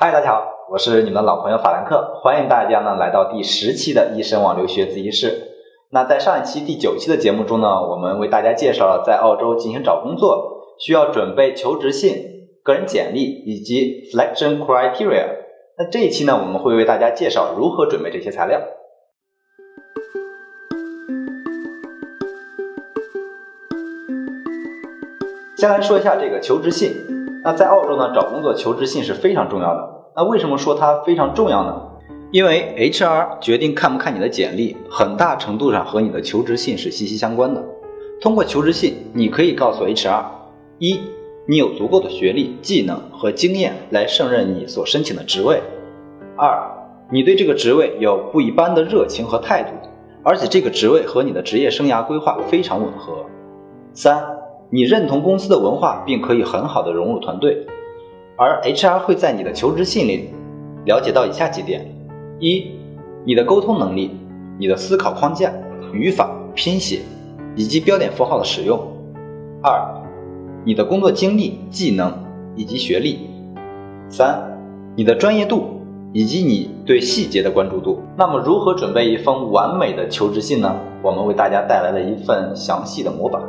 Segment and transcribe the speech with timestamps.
[0.00, 5.48] 嗨，大家好，我是你们的老朋友法兰克，欢迎大家呢来到第十期的易生网留学自习室。
[5.90, 12.14] 那在上一期第九期的节目中呢，我们为大家介绍了在澳洲进行找工作需要准备求职信、
[12.62, 15.30] 个人简历以及 selection criteria。
[15.76, 18.60] 那这一期呢，我们会为大家介绍如何准备这些材料。
[25.56, 27.17] 先来说一下这个求职信。
[27.48, 29.88] 那在澳洲呢，找工作求职信是非常重要的。
[30.14, 31.80] 那为什么说它非常重要呢？
[32.30, 37.64] 因为 HR 决定看不看你的简历，很大程度上和你的求职信是息息相关的。
[38.20, 40.24] 通过求职信，你可以告诉 HR：
[40.78, 41.00] 一，
[41.46, 45.56] 你有足够的学历、技能和经验来胜任你所申请的职位；
[46.36, 46.70] 二，
[47.10, 49.70] 你对这个职位有不一般的热情和态度，
[50.22, 53.24] 而且这个职位和你的职业生涯规划非常吻合；
[53.94, 54.22] 三，
[54.70, 57.66] 你认同公司的文化，并可以很好的融入团队。
[58.36, 60.28] 而 HR 会在你的求职信里
[60.84, 61.86] 了解到以下几点：
[62.38, 62.66] 一、
[63.24, 64.10] 你的沟通能力、
[64.58, 65.50] 你的思考框架、
[65.92, 67.00] 语法、拼写
[67.56, 68.78] 以及标点符号的使用；
[69.62, 69.80] 二、
[70.64, 72.12] 你的工作经历、技能
[72.54, 73.16] 以及学历；
[74.10, 74.38] 三、
[74.94, 75.80] 你的专业度
[76.12, 78.02] 以及你对细节的关注度。
[78.16, 80.76] 那么，如何准备一封完美的求职信呢？
[81.02, 83.42] 我们为大家带来了一份详细的模板。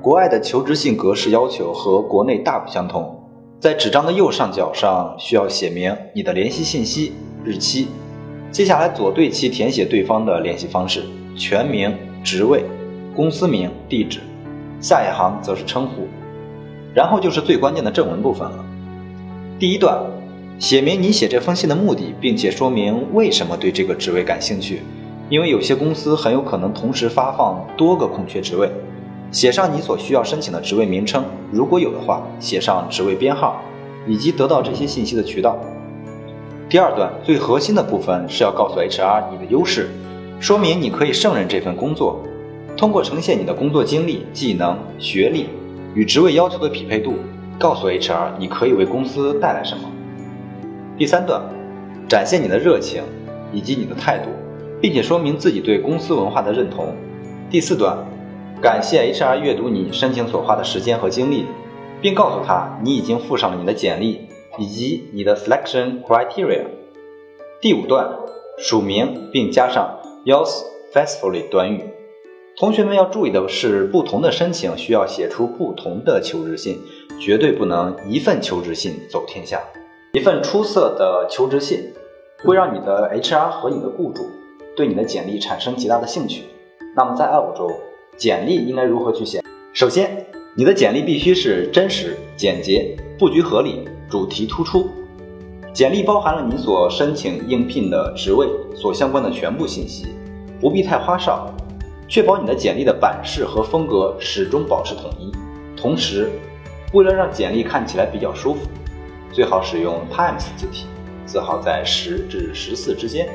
[0.00, 3.14] 国外的求职信格式要求和国内大不相同。
[3.58, 7.12] 在纸张的右上角上需要写明你的联系信息、
[7.44, 7.88] 日期，
[8.52, 11.02] 接下来左对齐填写对方的联系方式、
[11.36, 12.64] 全名、职位、
[13.16, 14.20] 公司名、地址，
[14.80, 16.06] 下一行则是称呼，
[16.94, 18.64] 然后就是最关键的正文部分了。
[19.58, 20.00] 第一段，
[20.60, 24.82] 写明你写这封信的目的，并且说明为什么对这个职位感兴趣，
[25.28, 28.70] 因为有些公司很有可能同时发放多个空缺职位。
[29.30, 33.60] 写上你所需要申请的职位名称，如果有的话，写上职位编号
[34.06, 35.58] 以及得到这些信息的渠道。
[36.66, 39.90] 第二段最核心的部分是要告诉 HR 你的优势，
[40.40, 42.22] 说明你可以胜任这份工作。
[42.74, 45.48] 通过呈现你的工作经历、技能、学历
[45.94, 47.14] 与职位要求的匹配度，
[47.58, 49.90] 告诉 HR 你可以为公司带来什么。
[50.96, 51.42] 第三段，
[52.08, 53.02] 展现你的热情
[53.52, 54.30] 以及你的态度，
[54.80, 56.94] 并且说明自己对公司文化的认同。
[57.50, 57.98] 第四段。
[58.60, 61.46] 感谢 HR 阅读你申请所花的时间和精力，
[62.02, 64.26] 并告诉他你已经附上了你的简历
[64.58, 66.64] 以及你的 selection criteria。
[67.60, 68.10] 第五段
[68.58, 71.84] 署名并加上 yours faithfully 短语。
[72.56, 76.80] 同学们要注意的是，不同的申请需要写出不同的求职信，
[77.20, 79.62] 绝对不能一份求职信走天下。
[80.14, 81.92] 一份出色的求职信
[82.44, 84.22] 会让你的 HR 和你的雇主
[84.76, 86.42] 对你的简历产生极大的兴趣。
[86.96, 87.70] 那么在澳洲。
[88.18, 89.40] 简历应该如何去写？
[89.72, 94.90] 首先，你的简历必须是真实、简洁、布局合理、主题突出。
[95.72, 100.08] 简历包含了你所申请应聘的职位所相关的全部信息，
[100.60, 101.48] 不必太花哨，
[102.08, 105.30] 确保你的简历的版式和风格始终保持统一。
[105.80, 106.28] 同时，
[106.92, 108.62] 为了让简历看起来比较舒服，
[109.32, 110.86] 最好使用 Times 字体，
[111.24, 113.28] 字号在十至十四之间。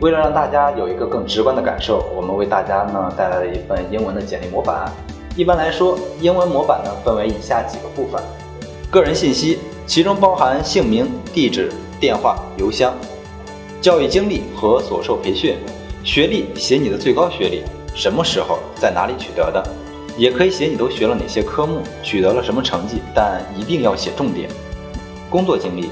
[0.00, 4.92] 为了让大家有一个更直观的感受，我们为大家呢带来了一份英文的简历模板。
[5.34, 8.22] 一般来说，英文模板呢分为以下几个部分：
[8.90, 12.92] 个人信息，其中包含姓名、地址、电话、邮箱；
[13.80, 15.54] 教育经历和所受培训；
[16.04, 17.62] 学历，写你的最高学历，
[17.94, 19.66] 什么时候在哪里取得的，
[20.18, 24.46] 也可以写你都学了哪些科目，取得了什么成绩，但一定要写重点；
[25.30, 25.88] 工作经历。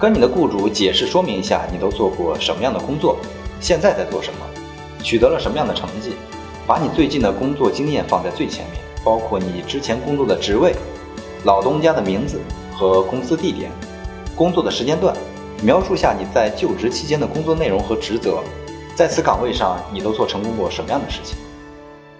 [0.00, 3.18] 跟你的雇主解释说明一下，你都做过什么样的工作，
[3.60, 4.38] 现在在做什么，
[5.02, 6.12] 取得了什么样的成绩，
[6.66, 10.74] 把你最近的工作经验放在最前面，包括你之前工作的职位、
[11.44, 12.40] 老东家的名字
[12.72, 13.70] 和公司地点、
[14.34, 15.14] 工作的时间段，
[15.62, 18.42] 描述下你在就职期间的工作内容和职责，
[18.94, 21.36] 在此岗位上你都做成功过什么样的事情。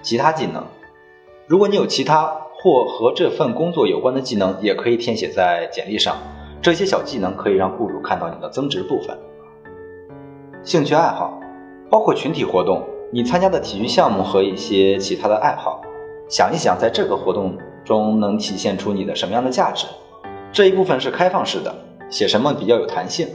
[0.00, 0.64] 其他技能，
[1.48, 6.16] 如果你有其他或和这份工作有关的技能，也可以填写在简历上。
[6.64, 9.14] 这些小技能可以让雇主看到你的增值部分。
[10.62, 11.38] 兴趣爱好
[11.90, 15.82] 包括群体活动，你参加的体育项目和一些其他的爱好。
[16.26, 17.54] 想一想，在这个活动
[17.84, 19.86] 中能体现出你的什么样的价值？
[20.50, 21.70] 这一部分是开放式的，
[22.08, 23.28] 写什么比较有弹性，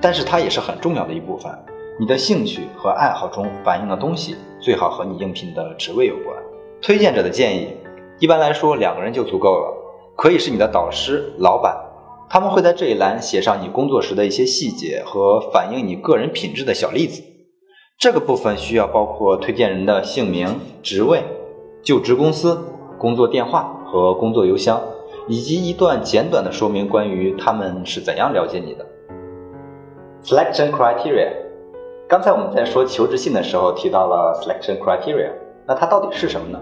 [0.00, 1.52] 但是它也是很重要的一部分。
[1.98, 6.36] 你的兴趣和爱好中反映的东西最好和你应聘的职位有关。
[6.80, 7.76] 推荐者的建议，
[8.20, 9.74] 一般来说两个人就足够了，
[10.14, 11.76] 可以是你的导师、老板。
[12.30, 17.22] 他们会在这一栏写上你工作时的一些细节和反映你个人品质的小例子。
[17.98, 21.22] 这个部分需要包括推荐人的姓名、职位、
[21.82, 22.58] 就职公司、
[22.98, 24.78] 工作电话和工作邮箱，
[25.26, 28.86] 以及一段简短的说明关于他们是怎样了解你的。
[30.22, 31.30] Selection criteria，
[32.06, 35.30] 刚才我们在说求职信的时候提到了 selection criteria，
[35.66, 36.60] 那它到底是什么呢？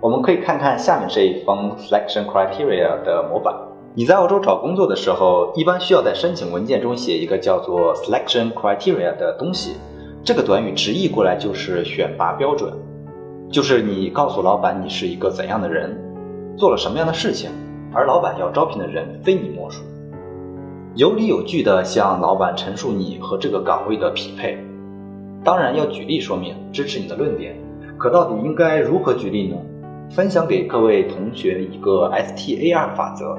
[0.00, 3.54] 我们可以看看下面这一封 selection criteria 的模板。
[3.94, 9.76] 你在澳洲找工作的时候，一般需要在申请文件中写一个叫做 selection criteria 的东西。
[10.22, 12.72] 这个短语直译过来就是选拔标准，
[13.50, 15.96] 就是你告诉老板你是一个怎样的人，
[16.56, 17.50] 做了什么样的事情，
[17.92, 19.82] 而老板要招聘的人非你莫属。
[20.94, 24.58] 有理有据地向老板陈述你和这个岗位的匹配，
[25.42, 27.56] 当然要举例说明，支持你的论点。
[27.96, 29.56] 可到底应该如何举例呢？
[30.10, 33.36] 分享给各位同学一个 STAR 法则。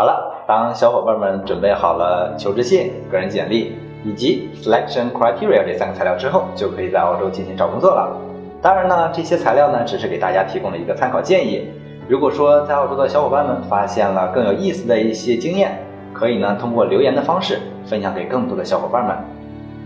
[0.00, 8.16] 好了，当小伙伴们准备好了求职信、个人简历以及 selection criteria 这三个材料之后，就可以在澳洲进行找工作了。
[8.62, 11.68] 当然呢，这些材料呢，只是给大家提供了一个参考建议。
[12.08, 15.78] 如果说在澳洲的小伙伴们发现了更有意思的一些经验，
[16.14, 19.14] 可以呢通过留言的方式分享给更多的小伙伴们。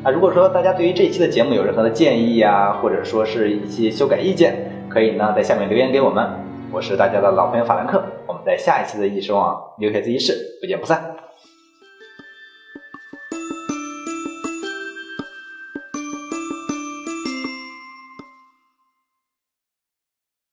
[0.04, 4.54] 啊，如果说大家对于这期的节目有任何的建议呀，或者说是一些修改意见，
[4.88, 6.43] 可以呢在下面留言给我们。
[6.74, 11.14] 我是大家的老朋友法兰克，我们在下一期的易生网留学自习室不见不散。